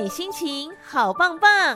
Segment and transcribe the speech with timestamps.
[0.00, 1.74] 你心情好棒棒。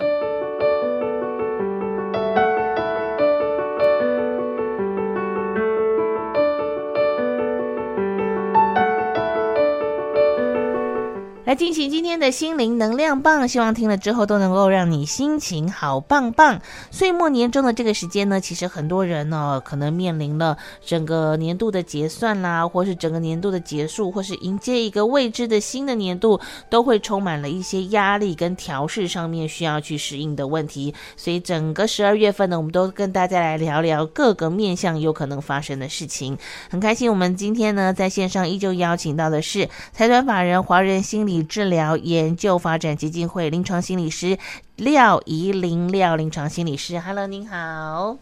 [11.53, 16.63] 来进行今天的心灵能量棒，希望听了之后都能够让你心情好棒棒。
[16.91, 30.95] 岁末年终的这个时间呢，其实很多人呢可能面临了整个年度的结算啦，或是整个年度的结束，或是迎接一个未知的新的年度，都会充满了一些压力跟调试上面需要去适应的问题。
[31.19, 36.39] 所以整个十二月份呢，我们都跟大家来聊聊各个面向有可能发生的事情。
[36.71, 44.39] 很开心，我们今天呢在线上依旧邀请到的是财团法人华人心理治疗研究发展基金会临床心理师
[44.77, 48.17] 廖怡玲，廖临床心理师，Hello，您好，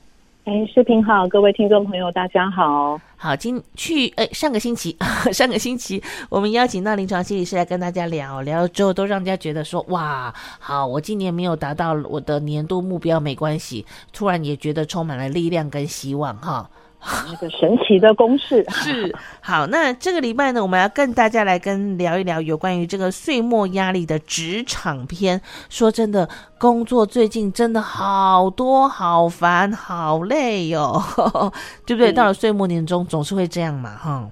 [0.45, 4.97] 哎，视频好，各位听众朋友，大家好，好，今去哎，上个星期，
[5.33, 16.69] 上个星期我们邀请到临床心理师来跟大家聊聊之后，都让大家觉得说，哇，好，我今年没有达到我的年度目标没关系，突然也觉得充满了力量跟希望，哈。
[17.03, 25.41] 那个神奇的公式 是好，那这个礼拜呢，我们要跟大家来跟聊一聊有关于这个岁末压力的职场篇。
[25.69, 26.29] 说真的，
[26.59, 31.53] 工作最近真的好多，好烦，好累哟、哦，
[31.87, 32.13] 对不对？
[32.13, 34.29] 到了岁末年终，总是会这样嘛，哈。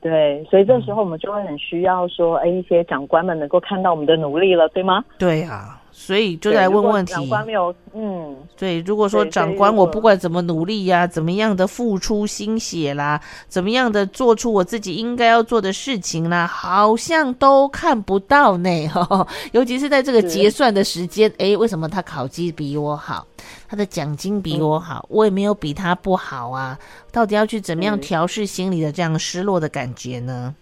[0.00, 5.04] 对，所以这时候我们就会很需要说，哎，一些长官们能够看到我们的努力了，对吗？
[5.18, 5.77] 对啊。
[6.00, 7.12] 所以就来问问题。
[7.12, 18.86] 长官没有，嗯，对，如果说长官我不管怎么努力呀、啊，怎么样的付出心血啦，怎么样的做出我自己应该要做的事情啦，好像都看不到呢。
[18.86, 23.26] 呵呵，尤其是在这个结算的时间，哎，为什么他考绩比我好，
[23.68, 26.78] 他的奖金比我好，嗯，我也没有比他不好啊？
[27.10, 30.54] 到底要去怎么样调试心里的这样失落的感觉呢？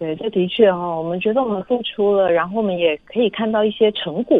[0.00, 4.36] 对，这的确哈，我们觉得我们付出了，然后我们也可以看到一些成果。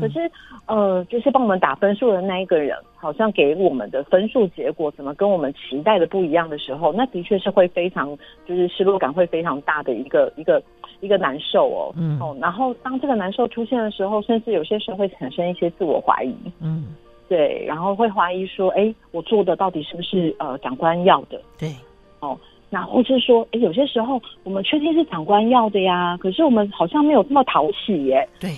[0.00, 0.30] 可是，
[0.66, 8.16] 呃，就是帮我们打分数的那一个人，好像给我们的分数结果怎么跟我们期待的不一样的时候，那的确是会非常，
[8.46, 10.62] 就是失落感会非常大的一个一个
[11.00, 11.94] 一个难受哦。
[11.96, 12.18] 嗯。
[12.20, 16.34] 哦，然后当这个难受出现的时候，甚至有些时候会产生一些自我怀疑。
[16.60, 16.94] 嗯。
[17.28, 21.40] 对，然后会怀疑说，哎，我做的到底是不是呃长官要的？
[21.58, 21.72] 对。
[22.18, 22.36] 哦，
[22.68, 28.28] 那或是说，哎，有些时候我们确定是长官要的呀，可是我们好像没有这么讨喜耶。
[28.40, 28.50] 对。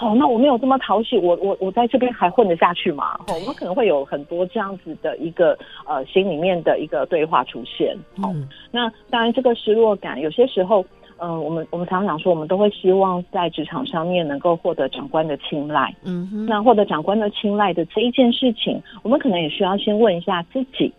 [0.00, 3.14] 哦，那我没有这么讨喜，我我我在这边还混得下去吗？
[3.28, 7.94] 哦，我们可能会有很多这样子的一个呃心里面的一个对话出现。
[8.22, 10.82] 哦，嗯、那当然这个失落感，有些时候，
[11.18, 15.94] 嗯、呃，我们我们常常说，我们都会希望在职场上面能够获得长官的青睐。
[16.04, 20.92] 嗯哼，那获得长官的青睐的这一件事情，我们可能也需要先问一下自己，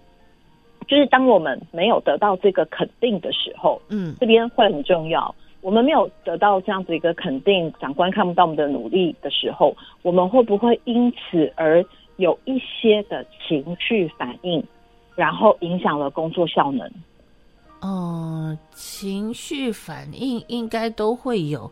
[0.88, 5.34] 就是当我们没有得到这个肯定的时候，嗯，这边会很重要。
[5.64, 11.84] 我们没有得到这样子一个肯定，长官看不到我们的努力的时候，我们会不会因此而
[12.18, 14.62] 有一些的情绪反应，
[15.16, 16.86] 然后影响了工作效能？
[17.82, 21.72] 嗯，情绪反应应该都会有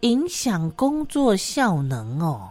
[0.00, 2.48] 影响工作效能哦。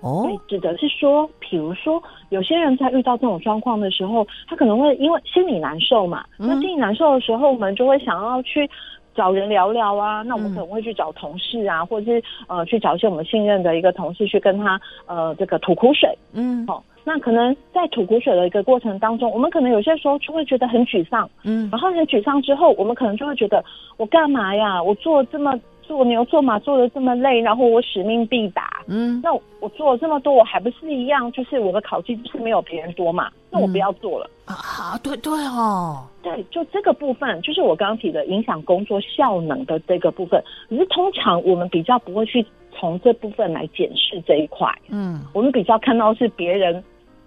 [0.00, 8.70] 哦，指的是说，比如说有些人在遇到这种状况的时候，他可能会因为心里难受嘛，嗯、那心里难受的时候，我们就会想要去。
[9.14, 23.64] 找人聊聊啊，那我们可能会去找同事啊，嗯、或者是呃去找一些我们信任的一个同事去跟他呃这个吐苦水，嗯，好、哦，那可能在吐苦水的一个过程当中，我们可能有些时候就会觉得很沮丧，嗯，然后很沮丧之后，我们可能就会觉得
[23.96, 24.82] 我干嘛呀？
[24.82, 25.58] 我做这么。
[25.90, 31.32] 做牛做马做的这么累，然后我使命必达，嗯，那我做了这么多，我还不是一样？
[31.32, 34.96] 就是我的考绩就是没有别人多嘛，那我不要做了、嗯、啊！
[35.02, 40.40] 对对哦，对，就这个部分，就是我刚刚提的影响工作效能的这个部分。
[40.68, 46.80] 可是通常我们比较不会去从这部分来检视这一块，嗯，我们比较看到是别人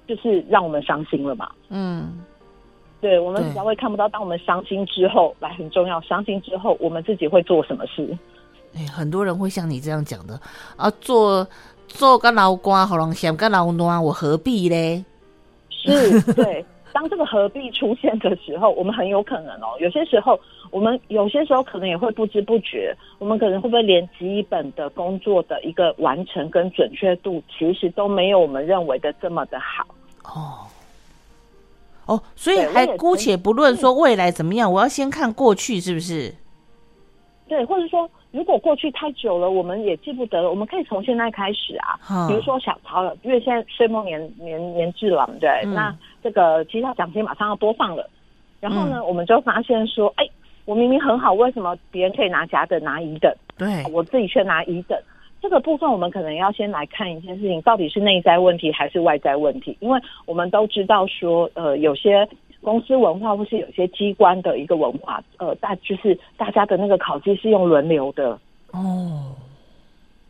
[0.08, 2.18] 就是让我们伤心了嘛，嗯，
[3.02, 8.18] 对，我们比较会看不到，当我们伤心之后，来很重要，伤心之后我们自己会做什么事。
[8.76, 10.40] 哎，很多人会像你这样讲的
[10.76, 11.48] 啊，做
[11.88, 15.04] 做个老瓜，好像嫌个老暖，我何必嘞？
[15.70, 16.66] 是，对。
[16.94, 20.40] 当这个何必出现的时候，我们很有可能哦，有些时候
[20.70, 29.84] 我们有些时候可能也会不知不觉，我们可能会不会连基本的工作的一个完成跟准确度，其实都没有我们认为的这么的好
[30.24, 30.68] 哦。
[32.06, 36.36] 哦，所以还姑且不论说未来怎么样，我要先看过去，是不是？
[37.48, 38.10] 对，或者说。
[38.34, 40.50] 如果过去太久了，我们也记不得了。
[40.50, 48.10] 我们可以从现在开始啊，嗯、比如说小曹，因为现在岁末年年年至了，对，嗯、那这个绩效奖金马上要播放了，
[48.60, 50.28] 然后呢，嗯、我们就发现说，哎，
[50.66, 53.32] 我明明很好，为什么别人可以拿甲等拿乙等？
[53.56, 55.00] 对，我自己却拿乙等？
[55.40, 59.78] 这个部分我们可能要先来看一件事情，到底是内在问题还是外在问题？
[59.80, 62.28] 因为我们都知道说，呃，有些
[62.64, 68.40] 公司文化或是有些机关的一个文化，呃，大就是大家的那个考绩是用轮流的
[68.72, 69.36] 哦。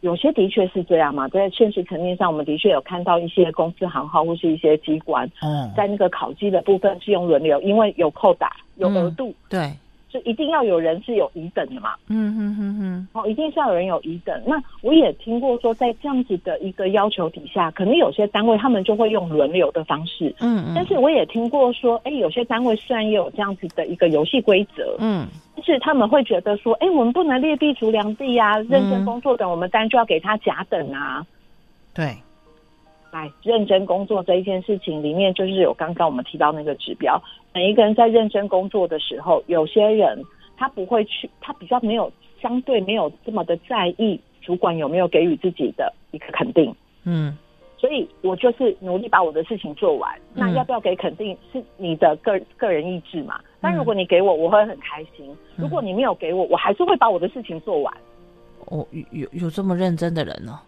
[0.01, 9.74] 有些的确是这样嘛，在现实层面上，我们的确有看到一些公司行号或是一些机关，嗯，在那个考绩的部分是用轮流，因为有扣打，有额度，嗯，对。
[10.13, 11.95] 就一定要有人是有乙等的嘛？
[12.07, 14.39] 嗯哼哼哼，哦，一定是要有人有乙等。
[14.45, 20.30] 那我也听过说，在这样子的一个要求底下，可能有些单位他们就会用轮流的方式。
[20.39, 20.74] 嗯嗯。
[20.75, 25.25] 但是我也听过说，哎、欸，有些单位虽然也有这样子的一个游戏规则，嗯，
[25.56, 31.25] 但是他们会觉得说，哎、欸，我们不能劣币逐良币啊，认真工作的我们当然就要给他甲等啊。
[31.92, 32.15] 对。
[33.13, 37.21] 来认真工作这一件事情里面，就是有刚刚我们提到那个指标。
[37.54, 40.19] 每一个人在认真工作的时候，有些人
[40.57, 42.12] 他不会去，他比较没有
[42.42, 46.74] 相对没有这么的在意主管有没有给予自己的一个肯定。
[47.04, 47.38] 嗯，
[47.77, 50.12] 所以我就是努力把我的事情做完。
[50.33, 53.39] 那要不要给肯定是你的个个人意志嘛？
[53.62, 57.94] 但如果你给我，我会很开心；如果你没有给我，我还是会把我的事情做完。
[58.65, 60.60] 哦，有有有这么认真的人呢？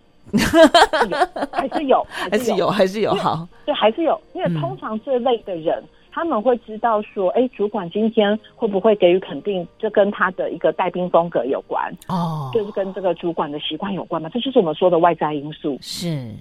[1.52, 15.78] 还是有，还是有，还是有，好，对，还是有，因为通常这类的人，嗯、他们会知道说，哎，主管今天会不会给予肯定，这跟他的一个带兵风格有关哦，就是跟这个主管的习惯有关嘛，这就是我们说的外在因素。
[15.82, 16.34] 是，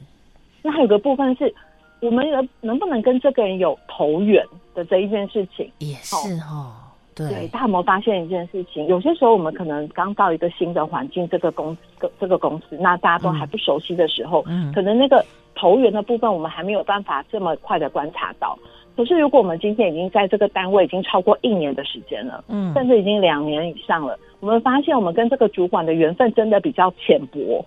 [0.62, 1.54] 那还有个部分是，
[2.00, 4.44] 我们能能不能跟这个人有投缘
[4.74, 6.72] 的这一件事情，也是哈、哦。
[7.14, 8.86] 对，对，大家有没有发现一件事情？
[8.86, 15.24] 有些时候我们可能刚到一个新的环境，这个公司，这个公司，那大家都还不熟悉的时候，嗯，可能那个
[15.54, 18.58] 投缘的部分，我们还没有办法这么快的观察到。
[18.96, 27.64] 可是如果我们今天已经在这个单位已经超过一年的时间了，嗯，甚至已经两年以上了，我们发现我们跟这个主管的缘分真的比较浅薄。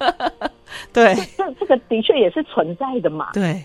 [0.92, 3.30] 对，这这个的确也是存在的嘛。
[3.32, 3.62] 对。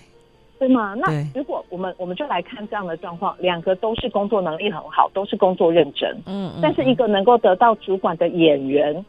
[0.62, 0.94] 对吗？
[0.94, 9.04] 那如果我们我们就来看这样的状况，两个都是工作能力很好，都是工作认真，嗯，嗯，但是一个能够得到主管的演员，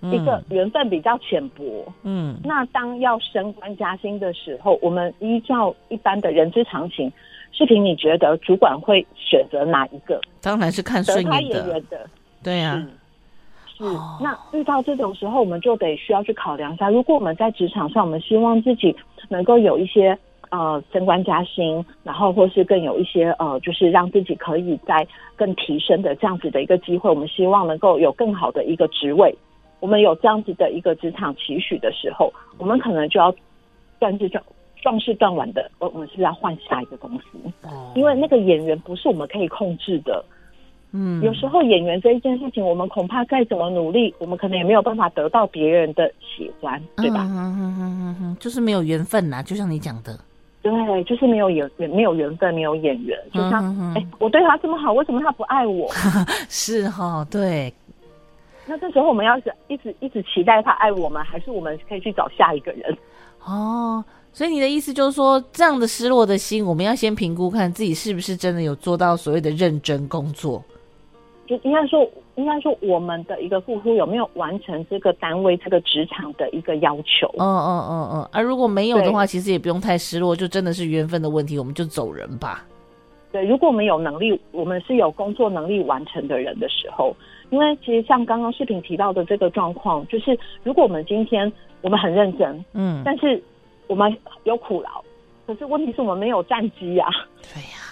[0.00, 7.08] 嗯，一个缘分比较浅薄，嗯，那当要升官加薪的时候，我们依照一般的人之常情，
[7.52, 10.20] 视频你觉得主管会选择哪一个？
[10.42, 12.10] 当然是看顺眼的，的
[12.42, 12.82] 对呀，啊，
[13.78, 13.84] 是。
[14.20, 18.96] 那遇到这种时候，我们就得需要去考量一下，如果我们在职场上，我们希望自己
[19.28, 20.18] 能够有一些。
[20.50, 25.06] 呃，升官加薪，然后或是更有一些呃，就是让自己可以在
[25.36, 29.34] 更提升的这样子的一个机会，我们希望能够有更好的一个职位。
[29.78, 33.32] 我们有这样子的一个职场期许的时候，我们可能就要
[33.98, 34.44] 断是断
[34.82, 37.38] 壮士断腕的，我们是，是要换下一个公司，
[37.94, 40.24] 因为那个演员不是我们可以控制的。
[40.92, 47.22] 嗯，有时候演员这一件事情，我们恐怕再怎么努力，我们可能也没有办法得到别人的喜欢，对吧？
[47.30, 50.18] 嗯嗯嗯嗯嗯，就是没有缘分呐，就像你讲的。
[50.62, 53.18] 对，就是没有缘，没有缘分，没有眼缘。
[53.32, 53.64] 就像，
[53.94, 55.88] 哎、嗯，我对他这么好，为什么他不爱我？
[56.50, 57.72] 是哈，对。
[58.66, 62.96] 那这时候我们要是一直一直期待他爱我们，还是我们可以去找下一个人？
[63.44, 70.62] 哦，所以你的意思就是说，这样的失落的心，我们要先评估，看自己是不是真的有做到所谓的认真工作。
[71.46, 72.06] 就应该说，
[72.40, 77.30] 应该说，我们的一个付出有没有完成这个单位、这个职场的一个要求？
[77.38, 78.28] 嗯嗯嗯嗯。
[78.32, 82.64] 而如果没有的话，其实也不用太失落，就真的是缘分的问题，我们就走人吧。
[83.30, 87.14] 对，如果我们有能力，我们是有工作能力完成的人的时候，
[87.50, 93.40] 因为其实像刚刚视频提到的这个状况，就是如果我们今天我们很认真，嗯，但是
[93.86, 95.04] 我们有苦劳，
[95.46, 97.06] 可是问题是我们没有战机呀。
[97.42, 97.89] 对呀。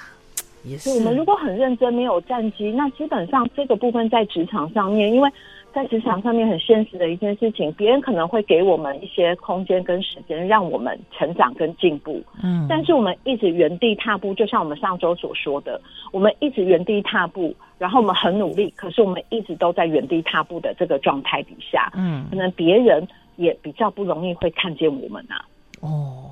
[0.78, 5.30] 是我们如果很认真，没有战机，那基本上这个部分在职场上面，因为
[5.72, 12.20] 在职场上面很现实的一件事情，别人可能会给我们一些空间跟时间，让我们成长跟进步。
[12.42, 25.44] 嗯，但是我们一直原地踏步，就像我们上周所说的，我们一直原地踏步，然后我们很努力，可是我们一直都在原地踏步的这个状态底下，嗯，可能别人也比较不容易会看见我们呐、啊。
[25.82, 26.30] 哦，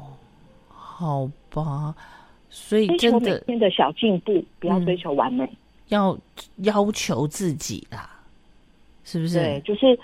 [0.69, 1.95] 好吧。
[2.59, 5.57] 所以真的，每天的小进步，不要追求完美，嗯，
[5.89, 6.19] 要
[6.63, 8.09] 要求自己啦，
[9.05, 9.35] 是不是？
[9.35, 9.97] 对，就是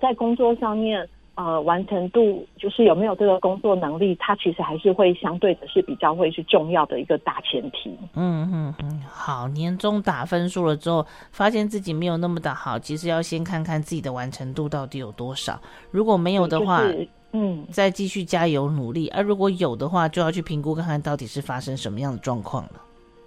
[0.00, 7.96] 在工作上面，呃，完成度，就是有没有这个工作能力，它其实还是会相对的是比较会是重要的一个大前提。
[8.14, 15.58] 嗯嗯嗯，好，年终打分数了之后，发现自己没有那么的好，其实要先看看自己的完成度到底有多少，
[15.92, 16.82] 如果没有的话。
[16.82, 22.72] 就是嗯，再继续加油努力，而、啊、如果有的话，就要去评估看看到底是发生什么样的状况了。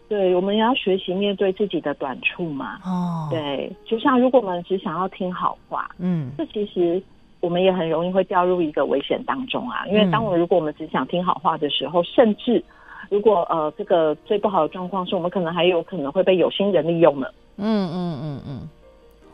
[0.07, 2.77] 对，我们要学习面对自己的短处嘛。
[2.85, 7.01] 哦，对，就像如果我们只想要听好话，嗯，这其实
[7.39, 9.88] 我们也很容易会掉入一个危险当中啊。
[9.88, 12.63] 因为当我们如果我们只想听好话的时候，甚至
[13.09, 17.27] 如果呃这个最不好的状况是我们可能还有可能会被有心人利用呢。
[17.57, 18.69] 嗯嗯嗯嗯。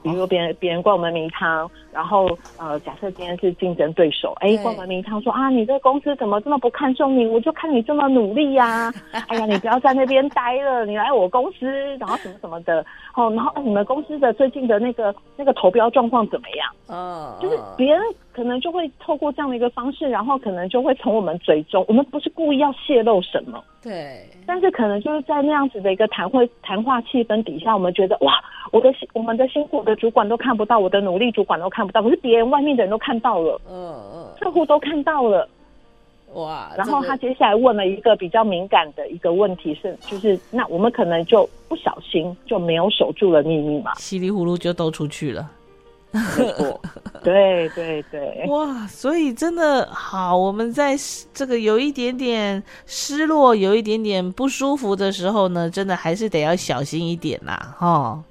[0.04, 2.28] 比如别人别人灌我们迷汤，然后
[2.58, 7.26] 呃，假设今天是竞争对手，哎，灌我们迷汤说啊，你这公司怎么这么不看重你？
[7.28, 8.94] 我就看你这么努力呀、啊，
[9.30, 11.66] 哎呀，你不要在那边待了，你来我公司，
[11.98, 16.74] 然后什么什么的，哦，然后你们公司的最近的那个那个投标状况怎么样？
[16.88, 18.02] 嗯，就是别人
[18.34, 28.34] 可能就会透过这样的一个方式，然后可能就会从我们嘴中，我们不是故意要泄露什么，对，但是可能就是在那样子的一个谈会谈话气氛底下，我们觉得哇，
[28.72, 35.48] 我的我们的辛苦的主管都看不到，我的努力主管都看不到，可是别人外面的人都看到了，嗯嗯，客户都看到了，
[36.34, 45.52] 哇，然后他接下来问了一个比较敏感的一个问题是，就是那我们可能就不小心就没有守住了秘密嘛，稀里糊涂就都出去了。
[47.24, 48.86] 对对对，哇！
[48.88, 50.94] 所以真的好，我们在
[51.34, 58.22] 这个有一点点失落、有一点点不舒服的时候呢，真的还是得要小心一点啦，哈。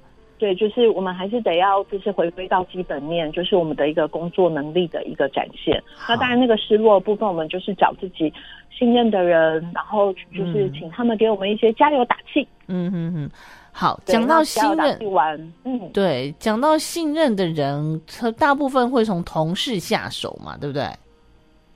[0.41, 5.79] 对，就是我们还是得要，就是回归到基本面，就是我们的一个工作能力的一个展现。
[6.09, 8.33] 那当然，那个失落的部分，我们就是找自己
[8.71, 12.41] 信任的人，然后就是请他们给我们一些加油打气。
[12.65, 13.29] 嗯嗯嗯。
[13.71, 20.83] 好，讲到信任，嗯，对，讲到信任的人，他大部分会从同事下手嘛，对不对？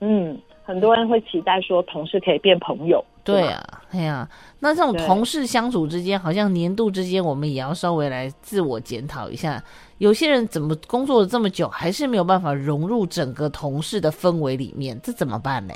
[0.00, 3.02] 嗯，很多人会期待说同事可以变朋友。
[3.22, 3.62] 对啊，
[3.96, 9.62] 哎呀、啊，那这种同事相处之间，好像年度之间，我们也要稍微来自我检讨一下。
[9.96, 15.72] 有些人怎么工作了这么久，还是没有办法融入整个同事的氛围里面，这怎么办呢？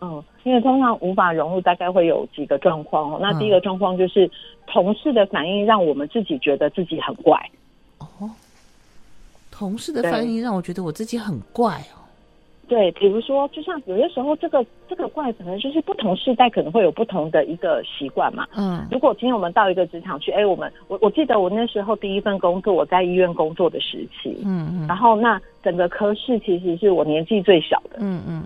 [0.00, 3.18] 嗯，因为通常无法融入，大概会有几个状况哦。
[3.20, 4.30] 那第一个状况就是
[4.68, 7.36] 同事的反应让我们自己觉得自己很怪。
[7.98, 8.30] 哦，
[9.50, 12.03] 同事的反应让我觉得我自己很怪哦。
[12.68, 18.46] 对，比如说，就像有些时候，这个这个怪可能就是不同世代可能会有不同的一个习惯嘛。
[18.56, 28.44] 嗯，如果今天我们到一个职场去，哎，我们我我记得我那时候第一份工作，我在医院工作的时期，嗯嗯，然后那整个科室其实是我年纪最小的，嗯嗯。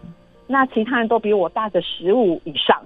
[0.48, 2.82] 那其他人都比我大个十五以上，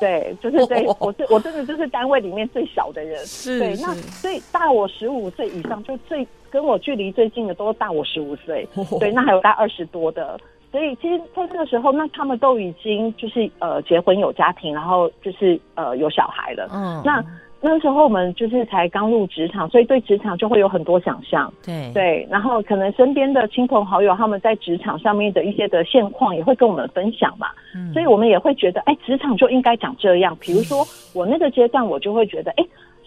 [0.00, 8.66] 对，就是对，我是我真的就是单位里面最小的人，是，对，那所以大我十五岁以上，就最跟我距离最近的都大我十五岁，
[8.98, 17.22] 对，那还有大二十多的，所以其实在这个时候，那他们都已经就是呃结婚有家庭，然后就是呃有小孩了，嗯，那。
[17.64, 21.52] 那时候我们就是才刚入职场，所以对职场就会有很多想象。
[21.64, 27.46] 对对，然后可能身边的亲朋好友他们在职场上面的一些的现况也会跟我们分享嘛。
[27.76, 27.92] 嗯。
[27.92, 30.36] 所以我们也会觉得，哎，职场就应该长这样。
[30.40, 32.64] 比如说我那个阶段，我就会觉得，哎，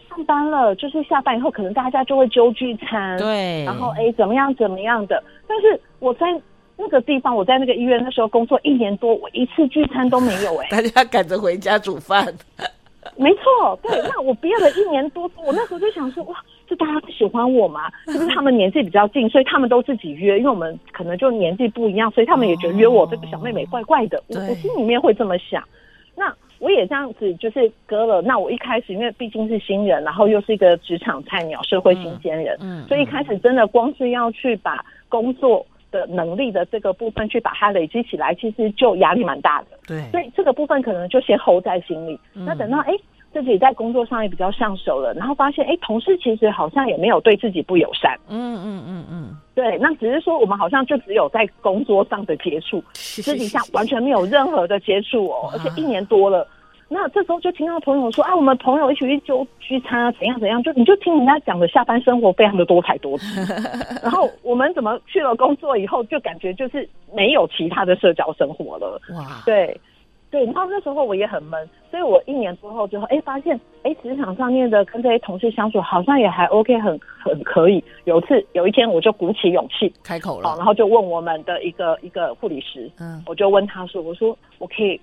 [0.09, 3.17] 上班了，就是下班以后可能大家就会揪聚餐。
[3.19, 3.65] 对。
[3.65, 5.21] 然后哎，怎么样怎么样的？
[5.47, 6.27] 但是我在
[6.77, 10.55] 那个地方，我在那个医院那时候工作一年多，我一次聚餐都没有。
[10.57, 12.33] 哎， 大家赶着回家煮饭。
[13.17, 16.35] 没错，对，那我毕业了一年多，我那时候就想说，哇，
[16.67, 17.89] 这大家不喜欢我吗？
[18.07, 20.37] 是不是他们年纪比较近，所以他们都自己约？
[20.37, 24.21] 因为我们可能就年纪不一样，所以他们也觉得约我这个小妹妹怪怪的。
[24.27, 25.63] 我我心里面会这么想。
[26.15, 28.21] 那我也这样子，就是割了。
[28.21, 39.67] 那我一开始，因为毕竟是新人，然后又是一个职场菜鸟、社会新鲜人，嗯，所以一开始真的光是要去把工作的能力的这个部分去把它累积起来，其实就压力蛮大的。
[39.87, 42.19] 对，所以这个部分可能就先 hold 在心里。
[42.33, 42.93] 嗯、那等到哎
[43.31, 48.17] 自己在工作上也比较上手了，然后发现哎同事其实好像也没有对自己不友善。
[48.29, 56.47] 嗯嗯嗯嗯，对，那只是说我们好像就只有在工作上的接触，私底下完全没有任何的接触哦，而且一年多了。
[56.87, 63.41] 那这时候就听到朋友说啊，我们朋友一起去就聚餐啊，怎样怎样，就你就听人家讲的下班生活非常的多彩多姿，
[64.03, 69.01] 然后我们怎么去了工作以后，就感觉就是没有其他的社交生活了。
[69.15, 69.75] 哇，对
[70.29, 77.83] 对，然后那时候我也很闷，所以我一年之后之后，哎，发现哎职场上面的跟这些同事相处好像也还 OK，很很可以。
[78.03, 85.01] 有一次有一天我就鼓起勇气开口了，然后就问我们的一个一个护理师，嗯，我就问他说，我说我可以。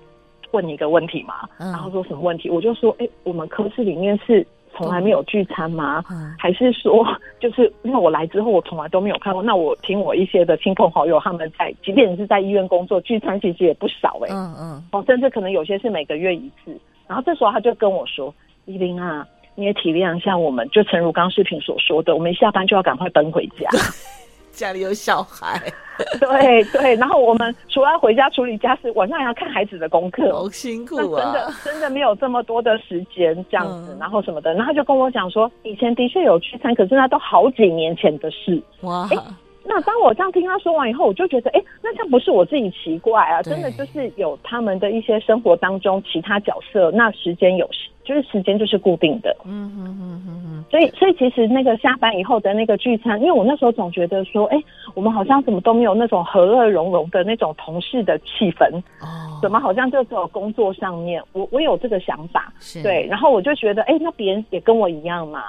[0.53, 2.49] 问你一个问题嘛，然后说什么问题？
[2.49, 6.03] 嗯、我就说，哎、欸，我们科室里面是从来没有聚餐吗？
[6.11, 7.07] 嗯、还是说，
[7.41, 9.43] 就是因为我来之后，我从来都没有看过。
[9.43, 14.35] 那我听我一些的亲朋好友他们在，即便是在医院工作，聚餐其实也不少哎、欸。
[14.35, 14.83] 嗯嗯。
[14.93, 16.79] 哦，甚至可能有些是每个月一次。
[17.09, 23.69] 然后这时候他就跟我说：“依琳啊，你也体谅一下我们，就诚如刚视频所说的，我们一下班就要赶快奔回家。
[24.53, 25.61] ”家里有小孩，
[26.21, 31.23] 对对，然后我们除了回家处理家事，晚上还要看孩子的功课，好辛苦啊！
[31.23, 38.63] 真的真的没有这么多的时间这样子，嗯、然后什么的，然后就跟我讲说，以前的确有聚餐，可是那都好几年前的事。
[38.83, 39.17] 哇，哎，
[39.65, 54.65] 那当我这样听他说完以后，我就觉得，哎、欸，那这不是我自己奇怪啊，真的就是有他们的一些生活当中其他角色，那时间有时就是时间就是固定的，嗯哼哼哼哼，所以所以其实那个下班以后的那个聚餐，因为我那时候总觉得说，哎、欸，
[54.95, 58.69] 我们好像怎么都没有那种和乐融融的那种同事的气氛，
[59.01, 62.83] 哦，怎么好像就只有工作上面，我我有这个想法，是。
[62.83, 65.43] 对，然后我就觉得，哎、欸，那别人也跟我一样嘛。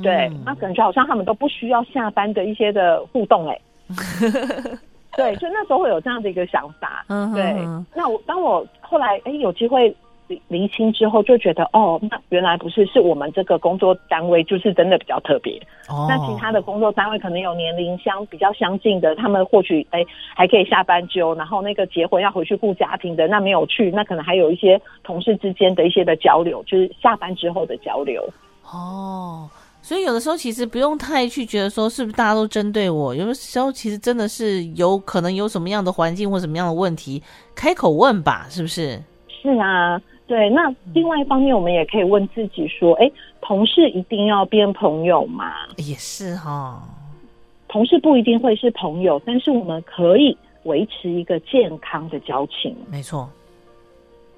[0.00, 4.30] 对，那感觉好像他们都不需要下班的一些的互动哎、欸，
[5.16, 7.04] 对，就那时候会有这样的一个想法。
[7.34, 7.52] 对，
[7.94, 9.94] 那我当我后来哎有机会
[10.28, 15.60] 厘厘清之后，就觉得哦，那原来不是，是我们这个工作单位就是真的比较特别。
[15.90, 20.02] 哦，那其他的工作单位可能有年龄相比较相近的，他们或许哎
[20.34, 28.26] 还可以下班揪，然后那个结婚要回去顾家庭的，那没有去，那可能还有一些同事之间的一些的交流，就是下班之后的交流。
[28.64, 29.50] 哦。
[29.82, 37.20] 所以有的时候其实不用太去觉得说是不是大家都针对我，有的时候其实真的是有可能有什么样的环境或什么样的问题，
[37.54, 39.02] 开口问吧，是不是？
[39.28, 40.48] 是啊，对。
[40.50, 43.10] 那另外一方面，我们也可以问自己说，哎，
[43.40, 45.52] 同事一定要变朋友吗？
[45.76, 46.82] 也是哈、哦，
[47.68, 52.76] 同事不一定会是朋友，但是我们可以维持一个健康的交情。
[52.88, 53.28] 没错。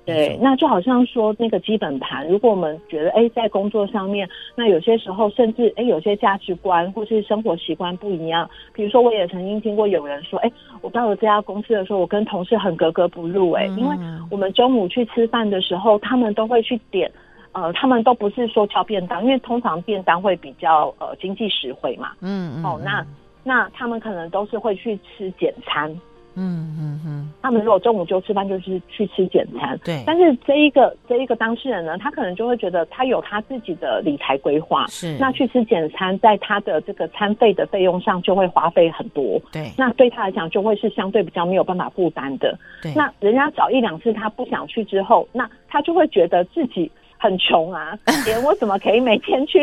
[0.05, 8.49] 对，那就好像说那个基本盘，如果我们觉得哎，在工作上面，那有些时候甚至哎，有些价值观或是生活习惯不一样。
[8.75, 13.97] 比如说，我也曾经听过有人说，哎，我到了这家公司的时候，我跟同事很格格不入，哎，因为
[14.31, 17.11] 我们中午去吃饭的时候，他们都会去点，
[17.53, 23.03] 呃，他们都不是说叫便当，因为通常便当会比较呃经济实惠嘛，嗯嗯，哦，那
[23.43, 25.91] 那他们可能都是会去吃简餐。
[26.37, 29.79] 嗯嗯嗯，他们如果中午就吃饭，就是去吃简餐。
[29.85, 39.41] 对，但是这一个这一个当事人呢，他可能就会觉得他有他自己的理财规划，是那去吃简餐，在他的这个餐费的费用上就会花费很多。
[39.53, 42.59] 对，那对他来讲就会是相对比较没有办法负担的。
[42.83, 49.61] 对，那人家找一两次他不想去之后，那他就会觉得自己很穷啊， 连我怎么可以每天去？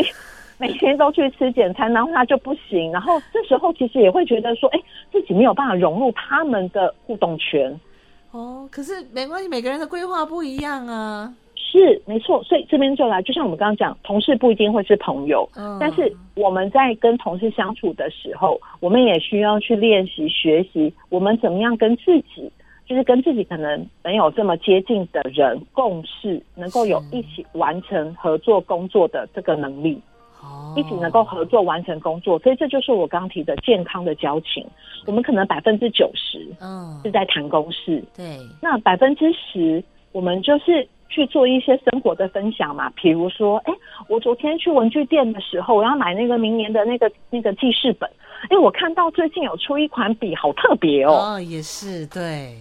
[0.62, 2.92] 每天都去吃简餐，然后他就不行。
[2.92, 4.80] 然后这时候其实也会觉得说，哎，
[5.12, 7.76] 自己没有办法融入他们的互动圈。
[8.30, 11.34] 哦，可是没关系，每个人的规划不一样啊。
[11.56, 12.44] 是，没错。
[12.44, 15.50] 所以这边就来，就像我们刚刚讲，同事不一定会是朋友。
[15.56, 15.78] 嗯。
[15.80, 22.52] 但是我们在跟同事相处的时候，我们也需要去练习学习，我们怎么样跟自己，
[22.86, 30.00] 就是跟自己可能没有这么接近的人共事，能够有一起完成合作工作的这个能力。
[30.76, 34.66] 一起能够合作完成工作，所以这就是我刚提的健康的交情。
[35.06, 38.38] 我们可能百分之九十，嗯，是在谈公事，对。
[38.62, 42.90] 那百分之十，我们就是去做一些生活的分享嘛。
[42.96, 43.74] 比如说，哎，
[44.08, 48.10] 我昨天去文具店的时候，我要买那个明年的那个那个记事本。
[48.50, 51.34] 哎，我看到最近有出一款笔，好特别哦。
[51.36, 52.56] 哦，也是，对。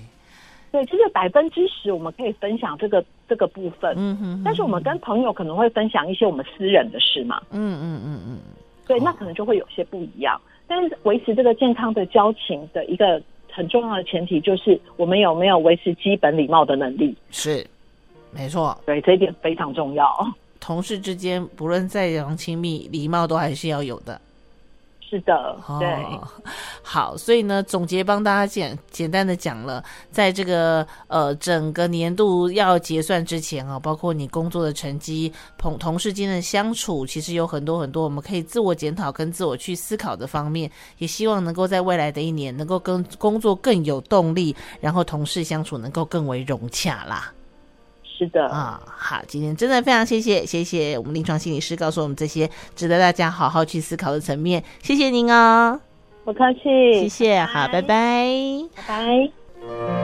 [0.73, 3.95] 对，就是百分之十，我们可以分享这个这个部分。
[3.97, 4.43] 嗯哼。
[4.45, 7.41] 但是我们跟朋友可能会分享一些我们私人的事嘛。
[7.53, 8.39] 嗯嗯嗯嗯。
[8.87, 10.39] 对，那可能就会有些不一样。
[10.67, 17.17] 但是维持这个健康的交情的一个很重要的前提，就是我们有没有维持基本礼貌的能力。
[17.31, 17.65] 是，
[18.33, 18.77] 没错。
[18.85, 20.13] 对，这一点非常重要。
[20.59, 24.21] 同事之间不论再怎样亲密，礼貌都还是要有的。
[25.11, 26.29] 是的，对，哦，
[26.83, 47.33] 好，所以呢，总结帮大家简简单的讲了，在这个呃整个年度要结算之前啊，包括你工作的成绩、同同事间的相处，其实有很多很多我们可以自我检讨跟自我去思考的方面，也希望能够在未来的一年能够跟工作更有动力，然后同事相处能够更为融洽啦。
[48.21, 48.47] 是的。
[48.49, 55.81] 啊，好，今天真的非常谢谢，谢谢我们临床心理师告诉我们这些值得大家好好去思考的层面，谢谢您哦，
[56.27, 56.61] 不客气，
[57.01, 58.29] 谢谢，好，拜拜，
[58.77, 60.00] 拜拜。